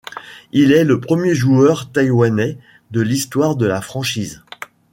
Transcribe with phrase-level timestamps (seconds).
[0.51, 2.57] Il est le premier joueur taïwanais
[2.89, 4.41] de l'histoire de la franchise.